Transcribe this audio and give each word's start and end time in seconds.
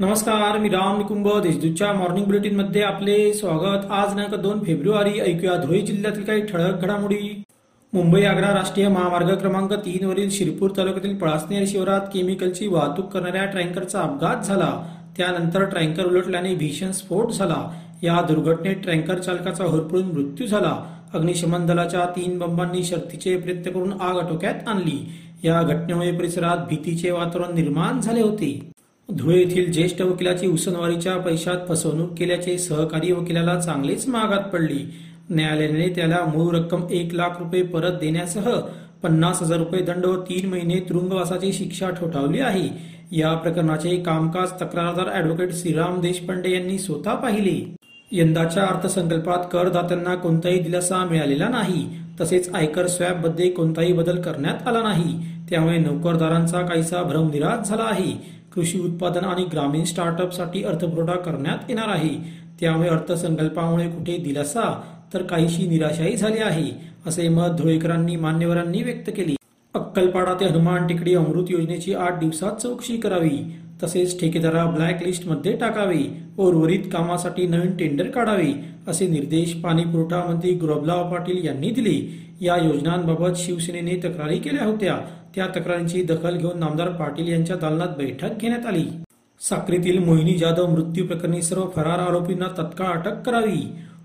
नमस्कार 0.00 0.58
मी 0.58 0.68
राम 0.68 0.96
निकुंभ 0.98 1.26
देशदूतच्या 1.42 1.92
मॉर्निंग 1.92 2.26
बुलेटिनमध्ये 2.26 2.82
आपले 2.82 3.32
स्वागत. 3.34 3.90
आज 3.90 4.14
दिनांक 4.14 4.34
दोन 4.34 4.62
फेब्रुवारी 4.64 5.20
ऐकूया 5.20 5.56
धुळे 5.56 5.80
जिल्ह्यातील 5.80 6.24
काही 6.24 6.42
ठळक 6.42 6.80
घडामोडी. 6.82 7.42
मुंबई 7.92 8.22
आग्रा 8.22 8.52
राष्ट्रीय 8.54 8.88
महामार्ग 8.88 9.34
क्रमांक 9.34 9.72
तीन 9.72 10.06
वरील 10.06 10.30
शिरपूर 10.30 10.70
तालुक्यातील 10.76 11.16
पळासनेर 11.16 11.64
शिवरात 11.66 12.00
केमिकलची 12.14 12.66
वाहतूक 12.66 13.12
करणाऱ्या 13.12 13.44
ट्रँकरचा 13.44 14.00
अपघात 14.00 14.44
झाला. 14.44 14.72
त्यानंतर 15.16 15.64
ट्रँकर 15.64 16.06
उलटल्याने 16.06 16.54
भीषण 16.54 16.90
स्फोट 16.90 17.30
झाला. 17.30 17.62
या 18.02 18.20
दुर्घटनेत 18.22 18.76
ट्रँकर 18.76 19.18
चालकाचा 19.18 19.64
होरपळून 19.64 20.06
मृत्यू 20.06 20.46
झाला. 20.46 20.76
अग्निशमन 21.14 21.66
दलाच्या 21.66 22.06
तीन 22.06 22.38
बंबांनी 22.38 22.84
शर्थीचे 22.84 23.36
प्रयत्न 23.36 23.70
करून 23.70 23.92
आग 23.92 24.16
आटोक्यात 24.16 24.68
आणली. 24.68 24.98
या 25.44 25.62
घटनेमुळे 25.62 26.12
परिसरात 26.12 26.66
भीतीचे 26.68 27.10
वातावरण 27.10 27.54
निर्माण 27.54 28.00
झाले 28.00 28.22
होते. 28.22 28.70
धुळे 29.16 29.38
येथील 29.38 29.72
ज्येष्ठ 29.72 30.02
वकिलाची 30.02 30.46
उसनवारीच्या 30.46 31.16
पैशात 31.16 31.56
फसवणूक 31.68 32.18
केल्याचे 32.18 32.58
सहकारी 32.58 33.12
वकिलाला 33.12 33.60
चांगलीच 33.60 34.08
मागात 34.08 34.42
पडली. 34.42 34.78
न्यायालयाने 35.30 35.88
त्याला 35.88 36.18
मूळ 36.36 36.56
रक्कम 36.56 36.82
एक 36.90 37.14
लाख 37.14 37.38
रुपये 37.38 37.62
परत 37.62 37.92
देण्यासह 37.92 38.50
पन्नास 39.02 39.42
हजार 39.42 39.58
रुपये 39.58 39.80
दंड 39.80 40.06
व 40.06 40.20
तीन 40.20 40.48
महिने 40.48 40.76
तुरुंगवासाची 40.76 41.52
शिक्षा 41.52 41.90
ठोठावली 41.90 42.40
आहे. 42.40 42.68
या 43.12 43.34
प्रकरणाचे 43.34 43.96
कामकाज 43.96 44.50
तक्रारदार 44.50 45.08
अॅडव्होकेट 45.08 45.52
श्रीराम 45.52 46.00
देशपांडे 46.00 46.50
यांनी 46.50 46.78
स्वतः 46.78 47.14
पाहिले. 47.14 47.74
यंदाच्या 48.12 48.62
अर्थसंकल्पात 48.62 49.38
करदात्यांना 49.52 50.14
कोणताही 50.14 50.58
दिलासा 50.58 51.04
मिळालेला 51.04 51.48
नाही. 51.48 51.88
तसेच 52.20 52.54
आयकर 52.54 52.86
स्वॅबमध्ये 52.86 53.50
कोणताही 53.50 53.92
बदल 53.92 54.20
करण्यात 54.20 54.68
आला 54.68 54.82
नाही. 54.82 55.18
त्यामुळे 55.50 55.78
नोकरदारांचा 55.78 56.60
काहीसा 56.62 57.02
भ्रमनिराश 57.02 57.68
झाला 57.68 57.82
आहे. 57.82 58.12
कृषी 58.54 58.80
उत्पादन 58.80 59.24
आणि 59.24 59.44
ग्रामीण 59.44 59.84
स्टार्टअपसाठी 59.84 60.62
अर्थपुरवठा 60.64 61.16
करण्यात 61.16 61.58
येणार 61.68 61.88
आहे. 61.88 62.14
त्यामुळे 62.60 62.88
अर्थसंकल्पामुळे 62.88 63.88
कुठे 63.90 64.16
दिलासा 64.16 64.72
तर 65.14 65.22
काहीशी 65.22 65.66
निराशाही 65.66 66.16
झाली 66.16 66.38
आहे 66.38 66.70
असे 67.06 67.28
मत 67.28 67.56
धुळेकरांनी 67.58 68.16
मान्यवरांनी 68.16 68.82
व्यक्त 68.82 69.10
केले. 69.16 69.34
अक्कलपाडा 69.74 70.34
ते 70.34 70.44
हनुमान 70.44 70.86
टेकडी 70.86 71.14
अमृत 71.14 71.50
योजनेची 71.50 71.94
आठ 71.94 72.18
दिवसात 72.18 72.56
चौकशी 72.56 72.96
करावी. 72.96 73.38
तसेच 73.82 74.20
ठेकेदारा 74.20 74.64
ब्लॅक 74.64 75.02
लिस्टमध्ये 75.02 75.52
टाकावे 75.52 76.02
व 76.36 76.42
उर्वरित 76.42 76.84
कामासाठी 76.92 77.46
नवीन 77.46 77.76
टेंडर 77.76 78.10
काढावे 78.10 78.52
असे 78.88 79.06
निर्देश 79.06 79.54
पाणी 79.54 79.84
पुरवठा 79.84 80.24
मंत्री 80.28 80.52
गुरबलाव 80.54 81.10
पाटील 81.10 81.44
यांनी 81.46 81.70
दिले. 81.70 81.98
या 82.40 82.56
योजनांबाबत 82.56 83.36
शिवसेनेने 83.36 83.96
तक्रारी 84.04 84.38
केल्या 84.38 84.64
होत्या. 84.64 84.96
त्या 85.34 85.46
तक्रारींची 85.46 86.02
दखल 86.02 86.36
घेऊन 86.36 86.58
नामदार 86.58 86.88
पाटील 86.88 87.28
यांच्या 87.28 87.56
दालनात 87.56 87.96
बैठक 87.98 88.38
घेण्यात 88.40 88.66
आली. 88.66 88.84
साक्रीतील 89.40 89.98
मोहिनी 90.04 90.34
जाधव 90.34 90.66
मृत्यू 90.66 91.06
प्रकरणी 91.06 91.42
सर्व 91.42 91.68
फरार 91.76 91.98
आरोपींना 91.98 92.46
तत्काळ 92.58 92.86
अटक 92.86 93.22
करावी. 93.26 93.60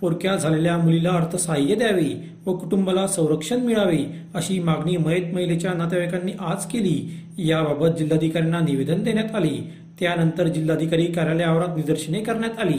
पोरक्या 0.00 0.36
झालेल्या 0.36 0.76
मुलीला 0.78 1.10
अर्थसहाय्य 1.10 1.74
द्यावे 1.74 2.30
व 2.46 2.52
कुटुंबाला 2.52 3.06
संरक्षण 3.06 3.60
मिळावे 3.60 4.04
अशी 4.34 4.58
मागणी 4.58 4.96
मयत 4.96 5.34
महिलेच्या 5.34 5.72
नातेवाईकांनी 5.72 6.32
आज 6.40 6.66
केली. 6.66 7.24
याबाबत 7.38 7.96
जिल्हाधिकाऱ्यांना 7.98 8.60
निवेदन 8.60 9.02
देण्यात 9.02 9.34
आले. 9.34 9.56
त्यानंतर 10.00 10.48
जिल्हाधिकारी 10.48 11.06
कार्यालयावर 11.06 11.66
निदर्शने 11.66 12.20
करण्यात 12.20 12.58
आली. 12.58 12.78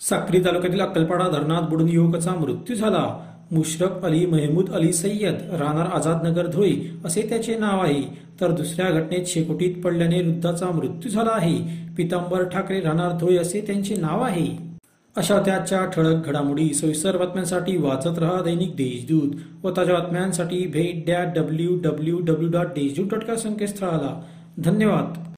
साक्री 0.00 0.44
तालुक्यातील 0.44 0.80
अक्कलपाडा 0.80 1.28
धरणात 1.28 1.62
बुडून 1.62 1.88
युवकाचा 1.88 2.34
मृत्यू 2.34 2.76
झाला. 2.76 3.32
मुशरफ 3.52 4.04
अली 4.04 4.26
महमूद 4.26 4.70
अली 4.70 4.92
सय्यद 4.92 5.34
राहणार 5.52 5.86
आझादनगर 5.86 6.46
धुळे 6.46 6.90
असे 7.04 7.22
त्याचे 7.22 7.58
नाव 7.58 7.80
आहे. 7.80 8.02
तर 8.40 8.50
दुसऱ्या 8.50 8.90
घटनेत 8.90 9.26
शेकोटीत 9.26 9.82
पडल्याने 9.82 10.22
वृद्धाचा 10.22 10.66
मृत्यू 10.66 11.10
झाला 11.10 11.30
आहे. 11.32 11.58
पितांबर 11.96 12.44
ठाकरे 12.44 12.80
राहणार 12.80 13.12
धुळे 13.12 13.36
असे 13.36 13.60
त्यांचे 13.60 13.94
नाव 13.94 14.22
आहे. 14.22 14.75
अशा 15.16 15.38
त्याच्या 15.40 15.84
ठळक 15.84 16.26
घडामोडी 16.26 16.74
सोयीस्तर 16.74 17.16
बातम्यांसाठी 17.16 17.76
वाचत 17.76 18.18
रहा 18.18 18.42
दैनिक 18.42 18.70
देशदूत 18.76 19.30
व 19.64 19.70
ताज्या 19.76 19.94
बातम्यांसाठी 19.94 20.66
भेट 20.66 21.06
द्या 21.06 21.24
W 21.24 21.80
W 21.80 22.20
W 22.20 22.50
dot 22.50 22.66
Deshdoot 22.66 23.06
dot 23.10 23.24
का 23.24 23.36
संकेतस्थळाला. 23.36 24.22
धन्यवाद. 24.58 25.35